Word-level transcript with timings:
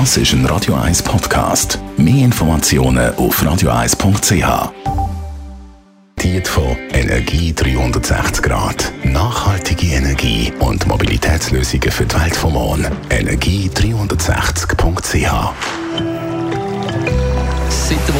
Das 0.00 0.16
ist 0.16 0.32
ein 0.32 0.44
Radio 0.46 0.74
1 0.74 1.04
Podcast. 1.04 1.78
Mehr 1.96 2.24
Informationen 2.24 3.14
auf 3.14 3.40
radio1.ch. 3.40 4.72
Diet 6.20 6.48
von 6.48 6.76
Energie 6.92 7.54
360 7.54 8.42
Grad. 8.42 8.92
Nachhaltige 9.04 9.94
Energie 9.94 10.52
und 10.58 10.84
Mobilitätslösungen 10.88 11.92
für 11.92 12.06
die 12.06 12.20
Welt 12.20 12.34
vom 12.34 12.54
Morgen. 12.54 12.88
Energie360.ch 13.08 15.54
Seit 15.54 15.68
dem 15.68 15.83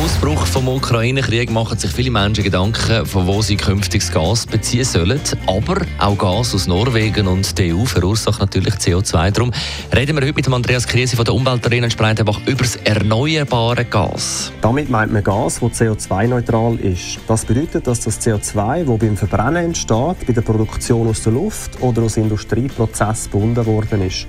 Ausbruch 0.05 0.47
vom 0.47 0.69
Ukraine-Krieg 0.69 1.51
machen 1.51 1.79
sich 1.79 1.91
viele 1.91 2.11
Menschen 2.11 2.45
Gedanken, 2.45 3.07
von 3.07 3.27
wo 3.27 3.41
sie 3.41 3.57
künftiges 3.57 4.13
Gas 4.13 4.45
beziehen 4.45 4.85
sollen. 4.85 5.19
Aber 5.47 5.81
auch 5.99 6.19
Gas 6.19 6.55
aus 6.55 6.67
Norwegen 6.67 7.27
und 7.27 7.57
der 7.57 7.75
EU 7.75 7.87
verursacht 7.87 8.39
natürlich 8.39 8.75
CO2. 8.75 9.31
Darum 9.31 9.51
reden 9.97 10.15
wir 10.15 10.27
heute 10.27 10.35
mit 10.35 10.53
Andreas 10.53 10.87
Krise 10.87 11.17
von 11.17 11.25
der 11.25 11.33
Umweltarena 11.33 11.87
in 11.87 11.91
Spreitenbach 11.91 12.39
über 12.45 12.65
das 12.65 12.77
erneuerbare 12.77 13.87
Gas. 13.87 14.53
Damit 14.61 14.91
meint 14.91 15.11
man 15.11 15.25
Gas, 15.25 15.61
das 15.61 15.81
CO2-neutral 15.81 16.79
ist. 16.81 17.21
Das 17.27 17.47
bedeutet, 17.47 17.87
dass 17.87 18.01
das 18.01 18.21
CO2, 18.21 18.85
das 18.85 18.99
beim 18.99 19.17
Verbrennen 19.17 19.65
entsteht, 19.65 20.27
bei 20.27 20.35
der 20.35 20.43
Produktion 20.43 21.09
aus 21.09 21.23
der 21.23 21.33
Luft 21.33 21.81
oder 21.81 22.03
aus 22.03 22.19
Industrieprozessen 22.19 23.33
gebunden 23.33 23.65
worden 23.65 24.03
ist. 24.03 24.27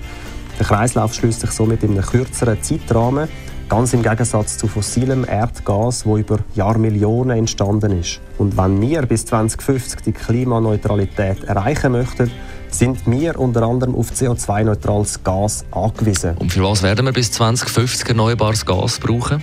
Der 0.57 0.65
Kreislauf 0.65 1.13
schließt 1.13 1.41
sich 1.41 1.51
somit 1.51 1.84
in 1.84 1.91
einem 1.91 2.05
kürzeren 2.05 2.62
Zeitrahmen 2.62 3.27
Ganz 3.67 3.93
im 3.93 4.03
Gegensatz 4.03 4.59
zu 4.59 4.67
fossilem 4.67 5.25
Erdgas, 5.27 6.03
das 6.03 6.19
über 6.19 6.37
Jahrmillionen 6.53 7.39
entstanden 7.39 7.99
ist. 7.99 8.21
Und 8.37 8.55
wenn 8.57 8.79
wir 8.79 9.01
bis 9.07 9.25
2050 9.25 10.01
die 10.01 10.11
Klimaneutralität 10.11 11.43
erreichen 11.45 11.93
möchten, 11.93 12.29
sind 12.70 13.07
wir 13.07 13.39
unter 13.39 13.63
anderem 13.63 13.95
auf 13.95 14.11
CO2-neutrales 14.11 15.23
Gas 15.23 15.65
angewiesen. 15.71 16.37
Und 16.37 16.51
für 16.51 16.63
was 16.63 16.83
werden 16.83 17.05
wir 17.07 17.13
bis 17.13 17.31
2050 17.31 18.09
erneuerbares 18.09 18.65
Gas 18.65 18.99
brauchen? 18.99 19.41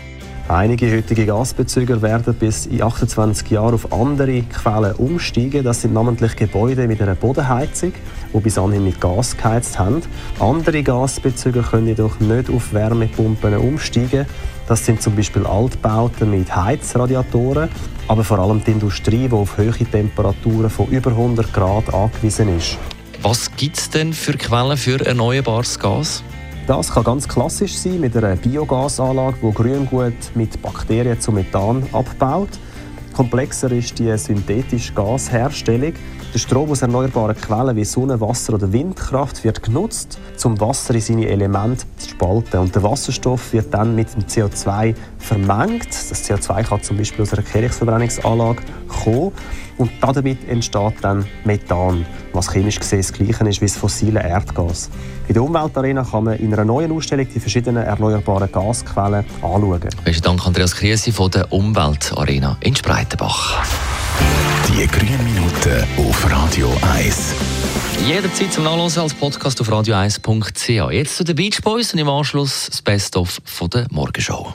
Einige 0.48 0.94
heutige 0.94 1.24
Gasbezüger 1.24 2.02
werden 2.02 2.34
bis 2.34 2.66
in 2.66 2.82
28 2.82 3.48
Jahren 3.48 3.74
auf 3.74 3.92
andere 3.92 4.42
Quellen 4.42 4.94
umsteigen. 4.96 5.62
Das 5.62 5.82
sind 5.82 5.94
namentlich 5.94 6.36
Gebäude 6.36 6.88
mit 6.88 7.00
einer 7.00 7.14
Bodenheizung, 7.14 7.92
die 8.34 8.40
bis 8.40 8.58
anhin 8.58 8.84
mit 8.84 9.00
Gas 9.00 9.36
geheizt 9.36 9.78
haben. 9.78 10.02
Andere 10.40 10.82
Gasbezüger 10.82 11.62
können 11.62 11.86
jedoch 11.86 12.18
nicht 12.20 12.50
auf 12.50 12.72
Wärmepumpen 12.74 13.56
umsteigen. 13.56 14.26
Das 14.66 14.84
sind 14.84 15.00
zum 15.00 15.14
Beispiel 15.14 15.46
Altbauten 15.46 16.30
mit 16.30 16.54
Heizradiatoren, 16.54 17.68
aber 18.08 18.24
vor 18.24 18.38
allem 18.40 18.62
die 18.64 18.72
Industrie, 18.72 19.28
die 19.28 19.34
auf 19.34 19.56
hohe 19.56 19.72
Temperaturen 19.72 20.70
von 20.70 20.88
über 20.88 21.10
100 21.10 21.52
Grad 21.52 21.94
angewiesen 21.94 22.56
ist. 22.56 22.78
Was 23.22 23.54
gibt 23.56 23.78
es 23.78 23.90
denn 23.90 24.12
für 24.12 24.32
Quellen 24.32 24.76
für 24.76 25.04
erneuerbares 25.06 25.78
Gas? 25.78 26.24
Das 26.68 26.92
kann 26.92 27.02
ganz 27.02 27.26
klassisch 27.26 27.76
sein 27.76 27.98
mit 27.98 28.16
einer 28.16 28.36
Biogasanlage, 28.36 29.36
die 29.42 29.52
Grüngut 29.52 30.14
mit 30.36 30.62
Bakterien 30.62 31.18
zu 31.20 31.32
Methan 31.32 31.82
abbaut. 31.92 32.50
Komplexer 33.12 33.72
ist 33.72 33.98
die 33.98 34.16
synthetische 34.16 34.92
Gasherstellung. 34.92 35.94
Der 36.32 36.38
Strom 36.38 36.70
aus 36.70 36.80
erneuerbaren 36.80 37.36
Quellen 37.36 37.76
wie 37.76 37.84
Sonne, 37.84 38.20
Wasser 38.20 38.54
oder 38.54 38.72
Windkraft 38.72 39.42
wird 39.42 39.60
genutzt, 39.62 40.18
um 40.44 40.58
Wasser 40.60 40.94
in 40.94 41.00
seine 41.00 41.26
Elemente 41.26 41.84
zu 41.96 42.10
spalten. 42.10 42.60
Und 42.60 42.74
der 42.74 42.82
Wasserstoff 42.84 43.52
wird 43.52 43.74
dann 43.74 43.96
mit 43.96 44.14
dem 44.14 44.22
CO2 44.22 44.94
vermengt. 45.18 45.88
Das 45.88 46.24
CO2 46.24 46.62
kann 46.62 46.82
zum 46.82 46.96
Beispiel 46.96 47.22
aus 47.22 47.34
einer 47.34 47.42
Kirchverbrennungsanlage 47.42 48.62
kommen. 48.86 49.32
Und 49.78 49.90
damit 50.00 50.48
entsteht 50.48 50.94
dann 51.02 51.26
Methan, 51.44 52.06
was 52.32 52.52
chemisch 52.52 52.78
gesehen 52.78 53.00
das 53.00 53.12
Gleiche 53.12 53.48
ist 53.48 53.60
wie 53.60 53.66
das 53.66 53.76
fossile 53.76 54.22
Erdgas. 54.22 54.90
In 55.28 55.34
der 55.34 55.42
Umweltarena 55.42 56.04
kann 56.04 56.24
man 56.24 56.38
in 56.38 56.52
einer 56.52 56.64
neuen 56.64 56.92
Ausstellung 56.92 57.26
die 57.32 57.40
verschiedenen 57.40 57.84
erneuerbaren 57.84 58.50
Gasquellen 58.50 59.24
anschauen. 59.36 59.80
Besten 60.04 60.22
Dank, 60.22 60.46
Andreas 60.46 60.74
Kriesi 60.74 61.12
von 61.12 61.30
der 61.30 61.52
Umweltarena 61.52 62.56
in 62.60 62.74
Spreitenbach. 62.76 63.62
Die 64.68 64.86
grünen 64.86 65.24
Minuten 65.24 65.84
auf 66.08 66.30
Radio 66.30 66.72
1. 66.94 67.34
Jederzeit 68.06 68.52
zum 68.52 68.64
Nachlesen 68.64 69.02
als 69.02 69.14
Podcast 69.14 69.60
auf 69.60 69.70
radio1.ch. 69.70 70.92
Jetzt 70.92 71.16
zu 71.16 71.24
den 71.24 71.36
Beach 71.36 71.60
Boys 71.62 71.92
und 71.92 72.00
im 72.00 72.08
Anschluss 72.08 72.66
das 72.68 72.82
Best-of 72.82 73.40
von 73.44 73.70
der 73.70 73.86
Morgenshow. 73.90 74.54